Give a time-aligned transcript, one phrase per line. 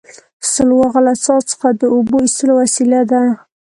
[0.51, 3.21] سلواغه له څا څخه د اوبو ایستلو وسیله ده